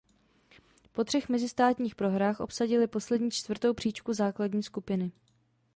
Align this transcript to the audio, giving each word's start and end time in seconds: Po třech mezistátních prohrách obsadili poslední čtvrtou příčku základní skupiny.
Po 0.91 1.03
třech 1.03 1.29
mezistátních 1.29 1.95
prohrách 1.95 2.39
obsadili 2.39 2.87
poslední 2.87 3.31
čtvrtou 3.31 3.73
příčku 3.73 4.13
základní 4.13 4.63
skupiny. 4.63 5.11